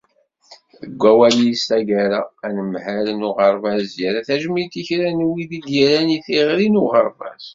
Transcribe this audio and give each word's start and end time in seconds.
Deg 0.81 0.95
wawal-is 1.01 1.61
taggara, 1.69 2.21
anemhal 2.45 3.07
n 3.13 3.27
uɣerbaz 3.29 3.83
yerra 3.99 4.21
tajmilt 4.27 4.73
i 4.81 4.83
kra 4.87 5.09
n 5.11 5.25
win 5.29 5.53
i 5.57 5.59
d-yerran 5.65 6.15
i 6.17 6.19
teɣri 6.25 6.67
n 6.67 6.81
uɣerbaz. 6.83 7.45